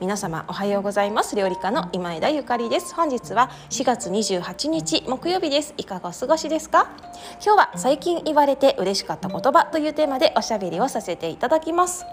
[0.00, 1.36] 皆様おはようございます。
[1.36, 2.94] 料理家の今枝ゆかりです。
[2.94, 5.74] 本日は4月28日木曜日です。
[5.76, 6.90] いかがお過ごしですか？
[7.44, 12.04] 今日は最近言われて嬉しかった言葉というテーマでおしゃべりをさせていただきます。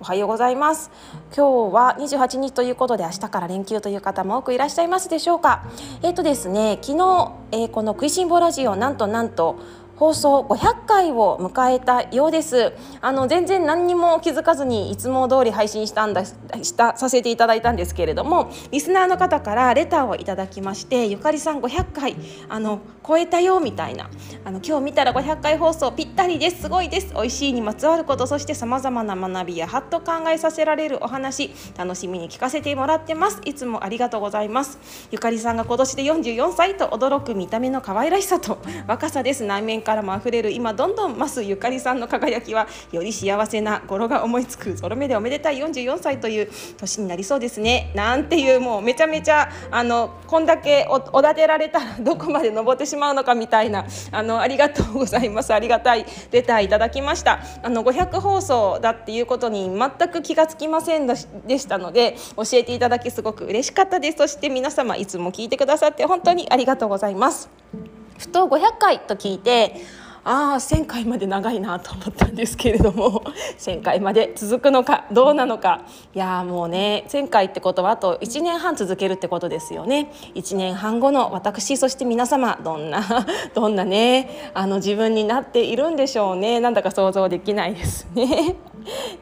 [0.00, 0.90] おはようございます。
[1.36, 5.64] 今日は28日ということで明日から連休という方も多くいらっしゃいますでしょうか？
[6.02, 9.58] えっ、ー、とですね昨日、えー、この食いしん坊ラジオなんとなんと
[9.98, 12.72] 放送500回を迎えたようです。
[13.00, 16.34] あの全然何にも気づかずにいつも通り配信したんだし
[16.74, 22.16] たさせていただいたんですけれどもリスナーの方からレターをいただきましてゆかりさん500回
[22.48, 24.08] あの超えたよみたいな
[24.44, 26.62] あの今日見たら500回放送ぴったりです。
[26.62, 27.14] すごいです。
[27.14, 33.40] 美味しいにまつわることそしてさまざまな学びやはっと考えさせられるお話楽しみに聞かせてもらってます。
[33.44, 34.78] いつもありがとうございます。
[35.10, 39.42] ゆかりさんが今年で44歳と驚く見た目の可愛らしさと若さです。
[39.42, 44.74] 内面からも溢れる今どんどん増すゆかりさんの輝きはより幸せな語呂が思いつく。
[44.74, 47.90] ゾロ目でおめでたい44歳という年になりそうですね。
[47.94, 55.54] なんていうもうめちゃめちゃあのこんだけおだてられたら どこまで登ってしまうのかみたいなあのありがとうございます。
[55.54, 57.38] ありがたいレターいただきました。
[57.62, 64.18] あの500放送だっていうことに全く気がつきませんでしたので教えていただきすごく嬉しかったです。
[64.18, 67.97] そして皆様いつも聞いてくださって本当にありがとうございます。
[68.18, 69.76] ふと500回と聞いて
[70.24, 73.22] ああ1,000回まで長いなと思ったんですけれども
[73.58, 75.82] 1,000回まで続くのかどうなのか。
[76.14, 80.12] いやもうね1,000回ってことはあと1年半続けるってことですよね。
[80.34, 83.02] 1年半後の私そして皆様どんな
[83.54, 86.60] どんなねあの自分になっているんでしょうね。
[86.60, 88.56] なんだか想像できないですね。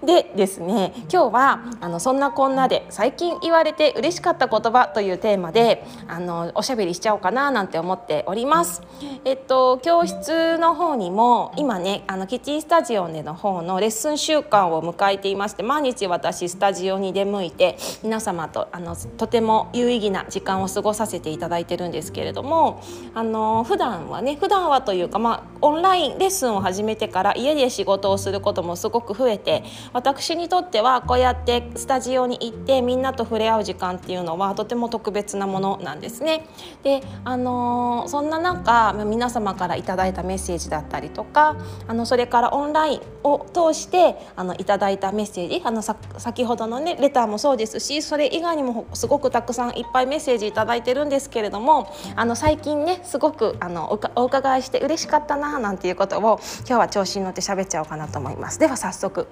[0.04, 8.82] でですね今日はあのそんなこんなで最近言われて嬉しかった言葉というテーマであのおしゃべりしちゃおうかななんて思っております。
[9.24, 22.82] えっと教室の方にも今ねあのキッチンスタジオでの方のレッスン週間を迎えていまして毎日私スタジオに出向いて皆様とあのとても有意義な時間を過ごさせていただいてるんですけれども
[23.14, 29.55] あの普段はね普段はというかまあオンラインレッスンを始めてから家で仕事をすることもすごく増えて
[29.92, 36.46] 私にとってはこうやってスタジオに行ってみんなと触れ合う時間っていうのはとても特別なものなんですね。
[36.82, 41.56] であのー、そんな中皆様からいただいたメッセージだったりとか
[41.86, 58.58] あのそれからオンラインを通してあのいただいたメッセージあの先ほどのねレターもそうですしそれ以外にもすごくたくさんいっぱいメッセージいただいてるんですけれどもあの最近ねすごくあのお伺いして嬉しかったななんていうことを今日は調子に乗って喋っちゃおうかなと思います。
[58.58, 59.28] では早速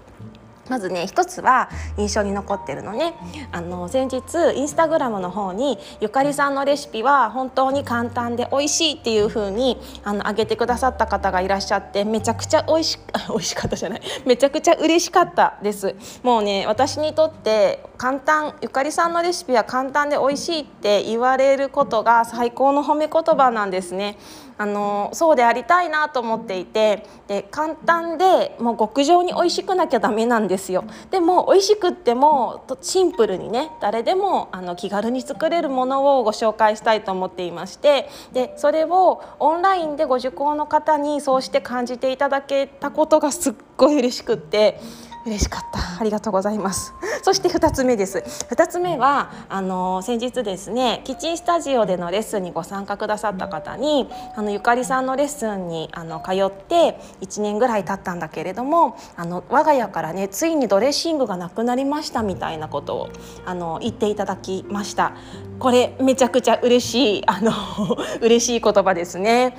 [0.69, 3.14] まずね一つは印象に残ってるのね。
[3.52, 12.98] あの先日インスタグラムの方にゆかりさんのレシピは本当に簡単で美味しいっていう風にあの上げてくださった方がいらっしゃってめちゃくちゃ美味し
[13.28, 14.03] 美味しかったじゃない。
[14.24, 15.94] めちゃくちゃ嬉しかったです。
[16.22, 24.19] もうね私にとって簡単ゆかりさんのレシピは簡単で美味しいって言われることが最高の褒め言葉なんですね
[24.56, 44.81] あのそうでありたいなと思っていてで簡単でもう極上に美味しくなきゃダメなんですよでも美味しくってもシンプルにね誰でもあの気軽に作れるものをご紹介したいと思っていましてでそれをオンラインでご受講の方にそうして感じていただけたことがすっごい嬉しくって。
[45.26, 46.00] 嬉しかった。
[46.00, 46.94] ありがとうございます。
[47.22, 48.18] そして2つ目です。
[48.18, 63.10] 2つ目はあの先日ですねキッチンスタジオでのレッスンにご参加くださった方にあのゆかりさんのレッスンにあの通って1年ぐらい経ったんだけれどもあの我が家からねついにドレッシングがなくなりましたみたいなことを
[63.46, 65.14] あの言っていただきました。
[65.58, 67.52] これめちゃくちゃ嬉しいあの
[68.20, 69.56] 嬉しい言葉ですね。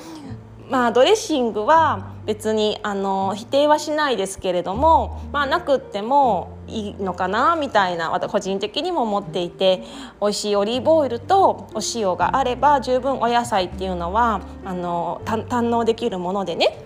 [0.69, 9.83] まあ、ドレッシングは別にあの否定はしないですけれども、まあ、なくってもいいのかなみたいな個人的にも思っていて
[10.19, 16.79] 美味しいオリーブオイルとお塩があれば十分お野菜っていうのはあの堪能できるものでね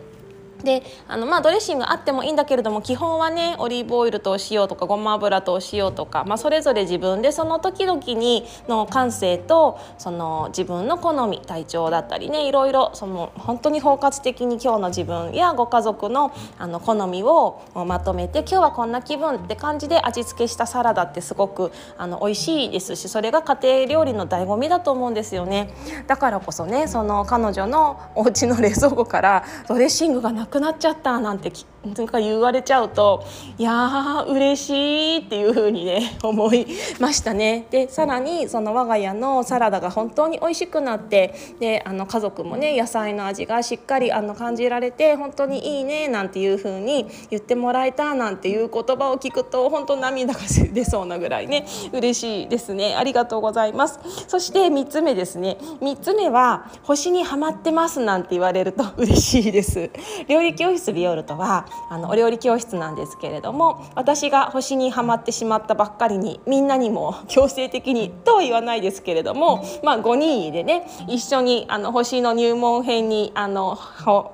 [0.63, 25.69] であのまあドレッシングあってもいいんだけれども基本はねオリーブオイルと塩とかごま油と塩とか、まあ、それぞれ自分でその時々にの感性とその自分の好み体調だったりねいろいろその本当に包括的に今日の自分やご家族のあの好みをまとめて今日はこんな気分って感じで味付けしたサラダってすごくあの美味しいですしそれが家庭料理の醍醐味だと思うんですよね。
[26.07, 31.51] だからこそねその彼女のお家の冷蔵庫からドレッシングがなくなっちゃったなんて
[31.95, 33.25] とか言われちゃうと
[33.57, 36.67] いやー嬉しいっていう風にね 思い
[36.99, 37.67] ましたね。
[37.71, 50.39] でさらにその我が家のサラダが本当に美味しくなってであの家族もね野菜の味がしっかりあの感じられて本当にいいねなんていう風に言ってもらえたなんていう言葉を聞くと本当涙が
[50.73, 52.95] 出そうなぐらいね嬉しいですね。
[52.95, 53.99] ありがとうございます。
[54.27, 55.57] そして3つ目ですね。
[55.81, 59.89] 3つ目は星にはまってますなんて言われると嬉しいです。
[60.27, 73.77] 料理教室ビオルトはあのお料理教室なんですけれども私が星にはまってしまったばっかりにみんなにも強制的にとは言わないですけれども、まあ、5人でね一緒にあの星の入門編にあの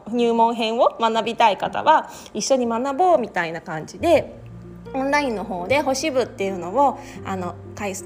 [0.10, 4.46] 入門編を学びたい方は一緒に学ぼうみたいな感じで。
[4.94, 7.56] オンラインの方で星部っていうのをあの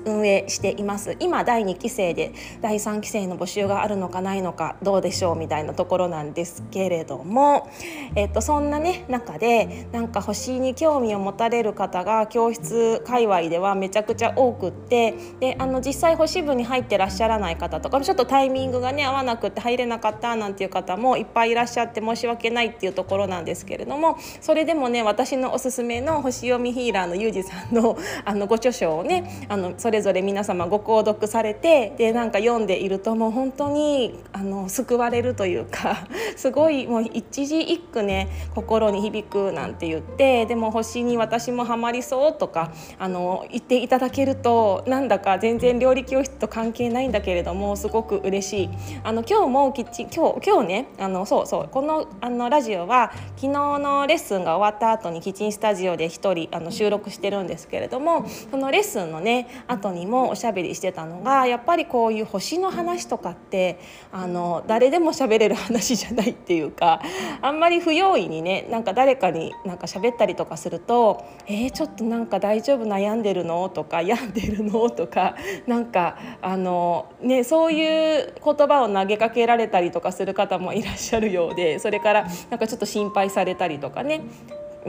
[0.05, 1.15] 運営しています。
[1.19, 7.69] 今第2期生で第3期生の募集があるのかないのかどうでしょうみたいなところなんですけれども、
[8.15, 48.69] えっと、そんなね中でなんか星に興味を持たれる方が教室界隈ではめちゃくちゃ多くってであの実際星部に入ってらっしゃらない方とかちょっとタイミングがね合わなくて入れなかったなんていう方もいっぱいいらっしゃって申し訳ないっていうところなんですけれどもそれでもね私のおすすめの星読みヒーラーのゆうじさんのあのご著書をねあのそれぞれ皆様ご購読されてでなんか読んでいるともう本当にあの救われるというか すごいもう一字一句ね心に響くなんて言ってでも星に私もハマりそうとかあの言っていただけるとなんだか全然料理教室と関係ないんだけれどもすごく嬉しい。
[49.03, 63.79] あの今日もキッチン今日今日ねあのそうそうこのあのラジオは昨日のレッスンが終わった後にキッチンスタジオで一人あの収録してるんですけれどもそのレッスンのね後にもおしゃべりしてたのがやっぱりこういう星の話とかって
[64.11, 67.01] あの誰でも喋れる話じゃないっていうか
[67.41, 75.35] あんまり不用意にねなんか誰かになんか喋ったりとかすると「えー、ちょっとなんか大丈夫悩んでるの?」とか「病んでるの?」とか
[75.67, 84.21] なんかあの、ね、そういう言葉を投げかけられたりとかする方もいらっしゃるようでそれからなんかちょっと心配されたりとかね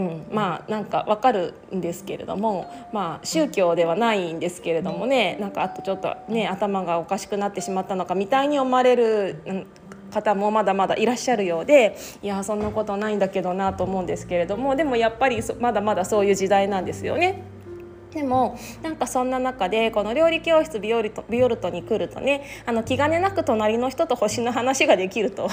[0.01, 9.67] うん、まあなんかわかるんですけれども、まあ、宗教ではないんですけれどもねなんかあとちょっとね頭がおかしくなってしまったのかみたいに思われる
[10.11, 17.43] 方もまだまだいらっしゃるようでいやそんなことないんだけどなと思うんですけれどもでもやっぱりまだまだそういう時代なんですよね。
[18.13, 25.49] でもなんかそんな中でこの料理教室ビオルトビオルトに来るとねあの気兼ねなく隣の人と星の話ができると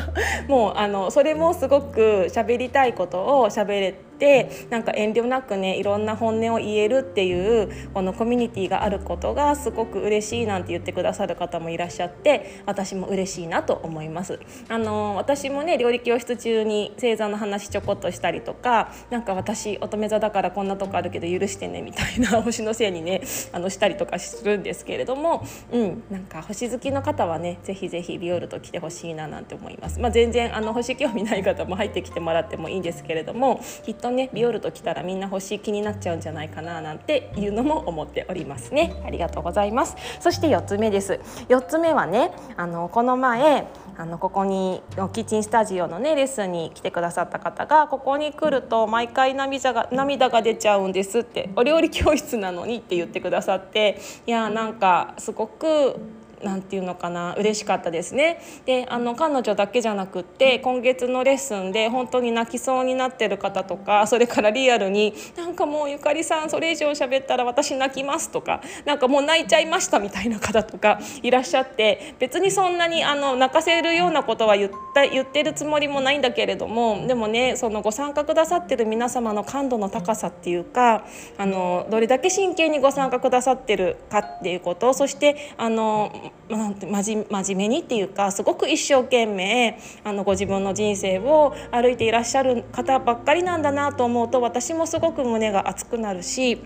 [0.46, 4.11] もうあのそれもすごく喋りたいことを喋れて。
[4.22, 14.38] てなんか遠慮なくねいろんな本音を言えるっていうこのコミュニティがあることがすごく嬉しいなんて言ってくださる方もいらっしゃって私も嬉しいなと思います。
[14.68, 23.22] あの私もね料理教室中に星座の話ちょこっとしたりとかなんか私乙女座だからこんなとこあるけど許してねみたいな 星のせいにね
[23.52, 29.98] あのしたりとかするんですけれども、うん、なんか星好きの方はねぜひぜひビオルと来てほしいななんて思います。
[29.98, 39.02] まあ、全然あの星興味ない方も入ってきてもらってもいいんですけれどもきっとねビオルト来たらみんな欲しい気になっちゃうんじゃないかななんていうのも思っておりますね。
[39.04, 39.96] ありがとうございます。
[40.20, 41.20] そして4つ目です。
[41.48, 43.66] 4つ目はねあのこの前
[43.96, 44.82] あのここに
[45.12, 51.50] キッチンスタジオのねレッスンに来てくださった方がここに来ると毎回涙が涙が出ちゃうんですって。
[51.56, 53.98] お料理教室なのにって言ってくださって。
[54.26, 55.96] いやなんかすごく
[56.42, 58.40] なんていうのかな嬉しかったですね。
[58.66, 81.04] であの彼女だけじゃなくって今月のレッスンで本当に泣きそうになってる方とかそれからリアルになんかもうゆかりさんそれ以上喋ったら私泣きますとかなんかもう泣いちゃいましたみたいな方とかいらっしゃって別にそんなにあの泣かせるようなことは言った言ってるつもりもないんだけれどもでもねそのご参加くださってる皆様の感度の高さっていうか
[81.38, 87.24] あのどれだけ真剣にご参加くださってるかっていうことそしてあのなんて真
[87.54, 96.62] 面目にっていうかすごく一生懸命あのご自分の人生を歩いていらっしゃる方ばっかりなんだなと思うと私もすごく胸が熱くなるし。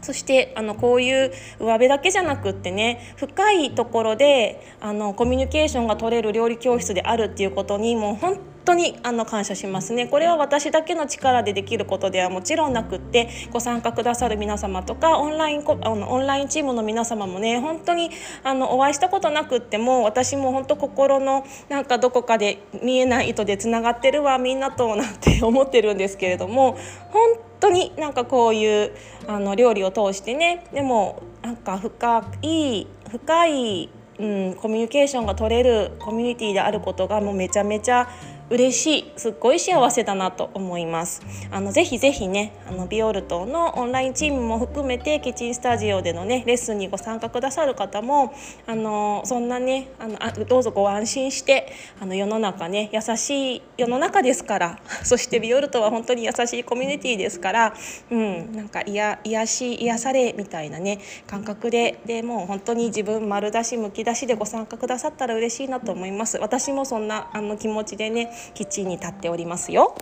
[0.00, 10.06] そしてあのこういう上辺だけじゃなくってね深いところであのコミュニケーションが取れる料理教室であるっていうことにもう本当当にあの感謝しますね。
[10.06, 18.10] これは私だけの力でできることではもちろんなくってご参加くださる皆様とかオンラインあのオンラインチームの皆様もね本当に
[18.44, 26.76] あのお会いしたことなくっても私も本当心のなんかどこかで見えない糸でつながってるわみんなとなんて思ってるんですけれども
[27.10, 28.92] 本当になんかこういう
[29.26, 38.10] あの料理を通してねでもなんか深い深い、うん、コミュニケーションが取れるコミュニティであることがもうめちゃめちゃ
[38.50, 41.20] 嬉しいすっごい幸せだなと思います。
[41.50, 48.34] あのぜひぜひねあのビオルトのオンラインチームも含めてキッチンスタジオでのねレッスンにご参加くださる方も
[48.66, 57.74] あのそんなねあのあどうぞご安心してあの世の中ね優しい世の中ですから そしてビオルトは本当に優しいコミュニティですから
[58.10, 66.38] うんなんか癒癒し癒されみたいなね感覚ででもう本当に自分丸出しむき出しでご参加くださったら嬉しいなと思います。
[66.38, 69.94] 私もそんなあの気持ちでねキッチンに立っておりますよ。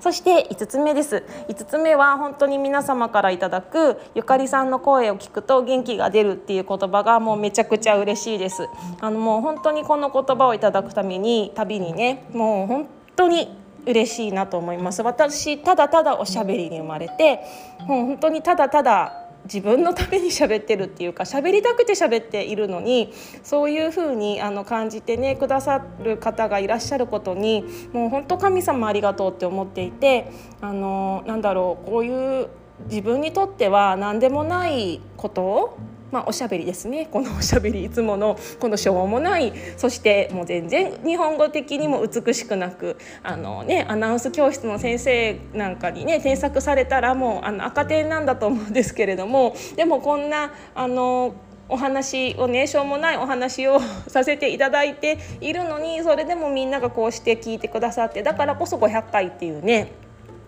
[0.00, 1.24] そして5つ目です。
[1.48, 8.68] 5つ目は本当に皆様からいただくゆかりさんの声を聞くと元気が出るっていう言葉がもうめちゃくちゃ嬉しいです。
[9.00, 15.02] あのもう本当にこの言葉をいただくために旅にねもう本当に嬉しいなと思います。
[15.02, 17.40] 私ただただおしゃべりに生まれて
[17.86, 32.48] もう本当にただただ自分のために喋ってるっていうか喋りたくて喋っているのにそういうふうにあの感じてねくださる方がいらっしゃることにもう本当神様ありがとうって思っていてあのなんだろうこういう
[32.88, 35.76] 自分にとっては何でもないこと
[36.12, 37.08] まあ、おしゃべりですね。
[37.12, 51.34] このおしゃべりいつものこのしょうもないそしてもう全然日本語的にも美しくなくあの、ね、アナウンス教室の先生なんかにね添削されたらもうあの赤点なんだと思うんですけれどもでもこんなあの
[51.68, 59.92] お話をねしょうもないお話をさせていただいているのにそれでもみんながこうして聞いてくださってだからこそ500回っていうね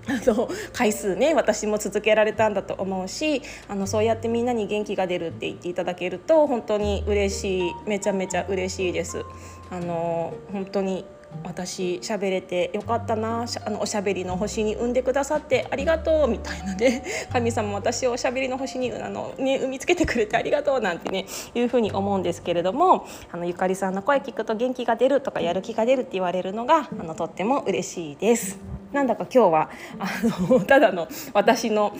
[0.09, 9.25] あの回数ね私も続けられたんだと思うしあのそうやってみんなに元気が出るって言っていただけると本当に嬉しいめちゃめちゃ嬉しいです。
[9.71, 11.05] あの本当に
[11.45, 28.59] 私喋れてよかったなあのおしゃべりの星に産んでくださってありがとうみたいなね 神様私をおしゃべりの星にあの、ね、産みつけてくれてありがとうなんてねいうふうに思うんですけれどもあのゆかりさんの声聞くと元気が出るとかやる気が出るって言われるのがあのとっても嬉しいです。
[28.97, 30.09] なんだか今日はあ
[30.49, 31.93] の ただの私の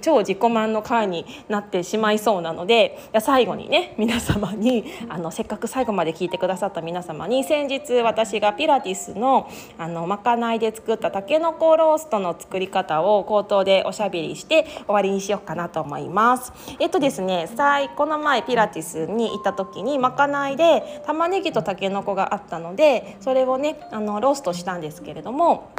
[0.00, 16.52] 超自己満の回になってしまいそうなので最後にね皆様にあのせっかく最後まで聞いてくださった皆様に先日私がピラティスのあのまかないで作ったたけのこローストの作り方を口頭でおしゃべりして終わりにしようかなと思います。
[16.78, 17.48] えっとですね
[17.96, 25.70] この前ピラティスに行った時にまかないで玉ねぎとたけのこがあったのでそれをねあのローストしたんですけれども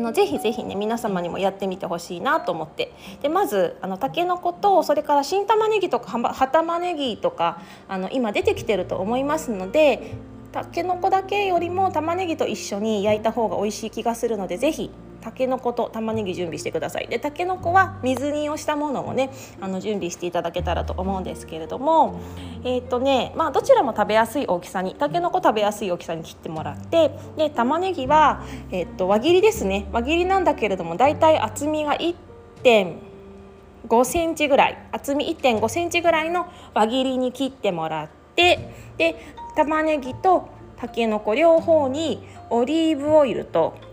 [0.00, 2.92] のぜひぜひね皆様にもやってみてほしいなと思って。
[3.22, 10.14] でまずあのたけのことそれから新玉ねぎとか葉玉ねぎとかあの今出てきてると思いますので
[10.52, 14.90] たけのこだけよりも玉ねぎと一緒に焼いた方が美味しい気がするのでぜひ
[15.20, 17.08] たけのこと玉ねぎ準備してください。
[17.08, 22.20] でたけのこは水煮をしたものをねあの準備していただけたらと思うんですけれども
[22.64, 29.88] えっ、とねまあどちらも食べやすい大きさにたけのこ食べやすい大きさに切ってもらってで玉ねぎは、えーと、輪切りですね。
[29.92, 34.78] 輪切りなんだけれどもだいたい厚みが1.5センチぐらい。
[34.92, 39.16] 厚み1.5センチぐらいの輪切りに切ってもらってで
[39.56, 43.89] 玉ねぎとたけのこ両方にオリーブオイルと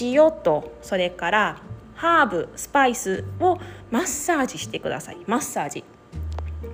[0.00, 1.58] 塩とそれから
[1.94, 3.58] ハーブスパイスを
[3.90, 5.18] マッサージしてください。
[5.26, 5.84] マッサージ。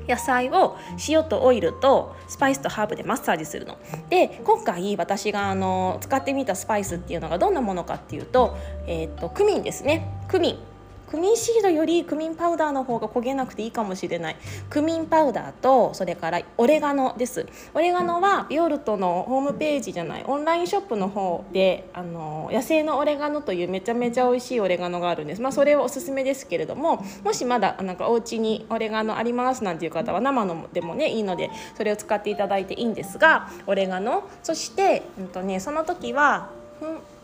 [0.09, 0.77] 野菜を
[1.09, 3.79] 塩とオイルとスパイスとハーブでマッサージするの。
[4.09, 8.57] で今回私があの使ってみたスパイスっていうのがどんなものかっていうと,、
[8.87, 10.09] えーとクミンですね。
[10.29, 10.72] クミン。
[11.11, 14.37] クミンシードよりクミンパウダーの方が焦げなくていいかもしれない。
[14.71, 17.47] クミンパウダーとそれからオレガノです。
[17.75, 20.25] オレガノはビオルトのホームページじゃない。
[20.27, 25.43] オンラインショップの方であの野生のオレガノというめちゃめちゃ美味しいオレガノがあるんです。
[25.43, 34.25] まあそれはおすすめですけれどももしまだなんかお家にオレガノありますなんていう方は生のでもねいいのでそれを使っていただいていいんですがオレガノ。
[34.43, 36.51] そして、うんとね、その時は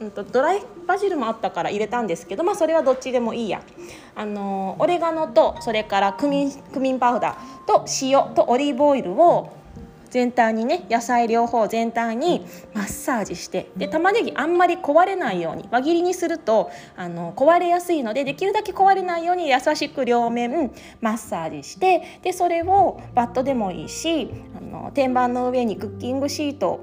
[0.00, 3.62] うん、とドライバジルもあったから入れたんですけど、まあ、それはどっちでもいいや。
[4.14, 9.52] あのオレガノとそれからクミンクミンパウダーと塩とオリーブオイルを
[10.10, 26.80] 全体にね野菜両方全体にマッサージしてで玉ねぎあんまり壊れないように輪切りにするとあの壊れやすいのでできるだけ壊れないように優しく両面マッサージしてでそれをバットでもいいしあの天板の上にクッキングシート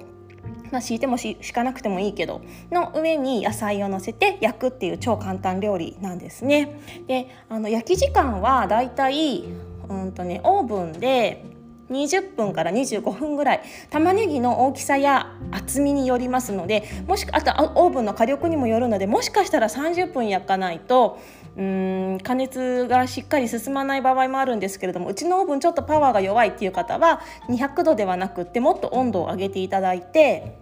[0.71, 2.41] まあ、敷いても敷かなくてもいいけど
[2.71, 6.79] の上に野菜をのせて焼くっていう超簡単料理なんですね。
[7.07, 9.43] であの焼き時間はだいたい
[9.89, 11.45] うんとねオーブンで
[11.89, 21.19] 20分から25分ぐらい玉ねぎの大きさや厚みによりますのでもしあとオーブンの火力にもよるのでもしかしたら30分焼かないと
[21.57, 30.57] うん加熱がしっかり進まない場合もあるんですけれどもうちのオーブンちょっとパワーが弱いっていう方は200度ではなくってもっと温度を上げていただいて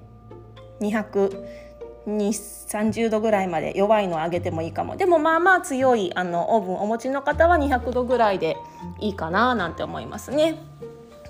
[2.08, 8.58] 230度ぐらいまで弱いのを上げてもいいかもでもまあまあ強いあのオーブンお持ちの方は200度ぐらいで
[9.00, 10.60] いいかななんて思いますね。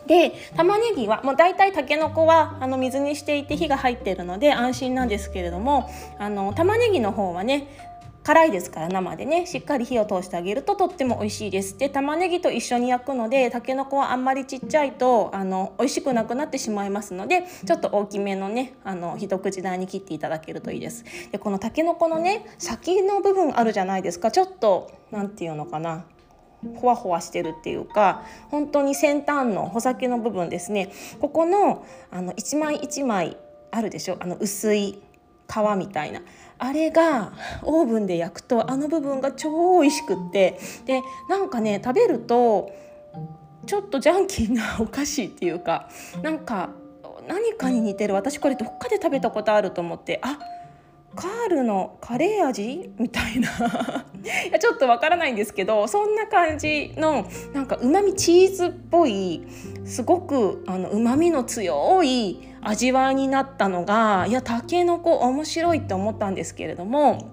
[0.07, 5.89] で玉ねぎはもう大体たけのこはあの水にしていて火が入っているので安心なんですけれども
[6.19, 7.92] あの玉ねぎの方はね
[8.25, 11.77] 辛いですから生でねしっかり火を通してあげるととっても美味しいです。
[11.77, 21.03] で玉ねぎと一緒に焼くのでたけのこはあんまりちっちゃいとあの美味しくなくなってしまいますのでちょっと大きめのねあの一口大に切っていただけるといいです。
[21.31, 24.31] でこのたけのこのね先の部分あるじゃないですか。
[24.31, 26.05] ちょっと何て言うのかな。
[26.77, 30.93] ほわほわしてるっていうか本当に先端の穂先の部分ですね。
[31.19, 33.35] ここのあの一枚一枚
[33.69, 34.15] あるでしょ？
[34.21, 35.01] あの薄い
[35.45, 36.21] 皮みたいな。
[36.63, 42.71] あれがオーブンで焼くとあの部分が超美味しくってでなんかね食べると
[43.65, 45.89] ちょっとジャンキーなお菓子っていうか
[46.21, 46.69] なんか
[47.27, 48.13] 何かに似てる。
[48.13, 50.39] 私これどっかで食べたことあると思ってあ
[51.15, 52.93] カールのカレー味？
[52.97, 53.49] みたいな。
[54.47, 59.45] いやちょっとわからないんですけどそんな感じのなんかうまみチーズっぽい
[59.83, 67.31] すごくうまみの強い味わいになったのがいやたけのこ面白いって思ったんですけれども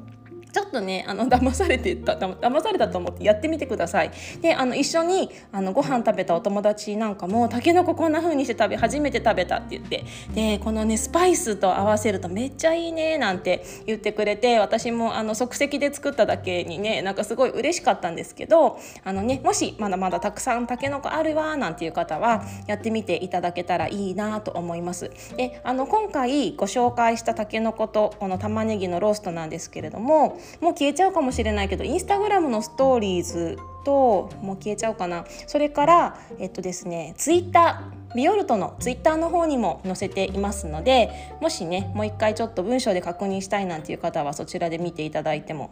[0.52, 4.10] ちょっとねあの騙されてた騙されたと思ってやってみてください。
[4.40, 10.04] であの一緒にあのご飯食べたお友達なんかも「たけのここんな風にして食べ初めて食べた」って言って
[10.34, 25.10] でこのねスパイスと合わせるとめっちゃいいねなんて言ってくれて私もあの即席で作っただけにねなんかすごい嬉しかったんですけどあのねもしまだまだたくさんたけのこあるわなんていう方はやってみていただけたらいいなと思います。
[25.36, 45.70] であの今回ご紹介したたけのことこの玉ねぎのローストなんですけれどももう消えちゃうかもしれないけどインスタグラムのストーリーズともう消えちゃうかなそれからえっとですねツイッタービオルトのツイッターの方にも載せていますのでもしねもう一回ちょっと文章で確認したいなんていう方はそちらで見ていただいても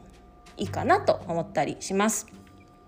[0.57, 2.27] いいかなと思ったりします。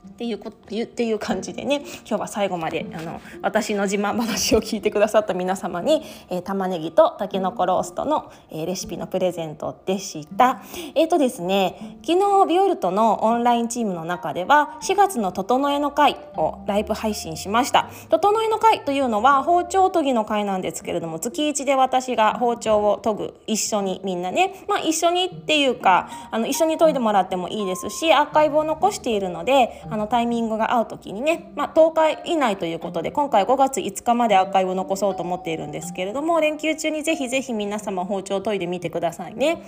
[0.09, 10.63] っていうこっていう感じでね今日は最後まであの私の自慢話を聞いてくださった皆様に、えー、玉ねぎとたけのこローストの、えー、レシピのプレゼントでした。
[10.95, 17.89] えっ、ー、とですね昨日ビオルトのオンラインチームの中では4月の整えの会をライブ配信しました。
[18.09, 39.63] 整えの会というのは包丁研ぎの会なんですけれども月1で私が包丁を研ぐ一緒にみんなねまあ一緒にっていうかあの一緒に研いでもらってもいいですしアーカイブを残しているのであのタイミングが合う時にね、まあ、10日以内ということで今回5月5日までアーカイブを残そうと思っているんですけれども連休中にぜひぜひ皆様包丁を研いでみてくださいね。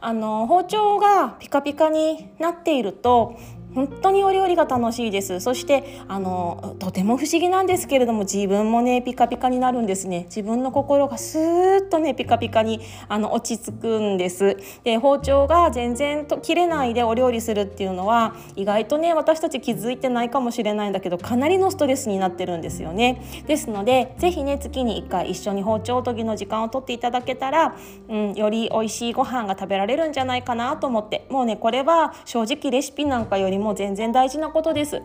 [0.00, 3.38] あの包丁がピカピカになっていると
[3.74, 5.40] 本当にお料理が楽しいです。
[5.40, 10.24] そしてあのとても不思議なんですけれども自分もねピカピカになるんですね。
[10.24, 14.56] 自分の心がスーッとねピカピカにあの落ち着くんです。
[14.84, 23.22] で包丁が全然と切れないでお料理するっていうのは意外とね私たち気づいてないかもしれないんだけどかなりのストレスになってるんですよね。
[23.46, 27.76] ですのでぜひね月に1回一緒に包丁研ぎの時間をとっていただけたら、
[28.08, 31.26] うん、より美味しいご飯が食べられるんじゃないかなと思って。
[31.30, 35.02] もうねこれは正直レシピなんかよりも全然大事なことです。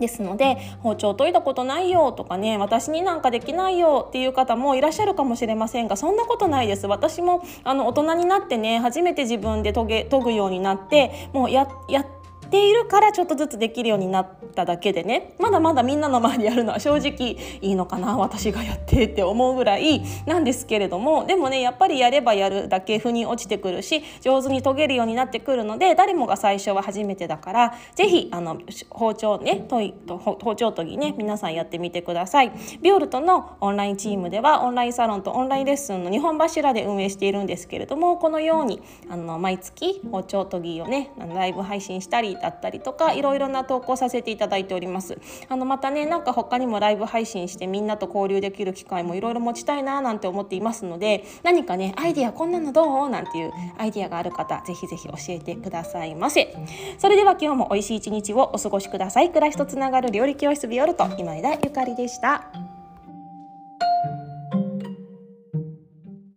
[0.00, 12.06] ですので包丁研いだことないよとかね私になんかできないよっていう方もいらっしゃるかもしれませんがそんなことないです私もあの大人になってね初めて自分で研げ研ぐようになってもうやや
[12.50, 28.60] ているからちょっとずつできるようになっただけでねまだまだみんなの前でやるのは正直いいのかな私がやってって思うぐらいなんですけれどもでもねやっぱりやればやるだけ腑に落ちてくるし上手に研げるようになってくるので誰もが最初は初めてだから是非あの
[28.90, 32.52] 包丁ね研い包丁研ぎね皆さんやってみてください。
[32.82, 45.18] ビオルトのオンラインチームではオンラインサロンとオンラインレッスンの2本柱で運営しているんですけれどもこのようにあの毎月包丁研ぎをねライブ配信したりだったりとかいろいろな投稿させていただいております。
[45.48, 53.08] あのまたねなんか他にもライブ配信してみんなと交流できる機会もいろいろ持ちたいななんて思っていますので何かねアイデアこんなのどう？
[53.08, 56.56] なんていうアイデアがある方ぜひぜひ教えてくださいませ。
[56.98, 59.28] それでは今日も美味しい一日をお過ごしください。
[59.28, 62.69] 暮らしとつながる料理教室ビオルト今枝ゆかりでした